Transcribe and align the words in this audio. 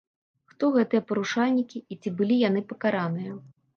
Хто 0.53 0.69
гэтыя 0.77 1.01
парушальнікі 1.11 1.81
і 1.81 1.93
ці 2.01 2.15
былі 2.23 2.41
яны 2.49 2.67
пакараныя? 2.73 3.31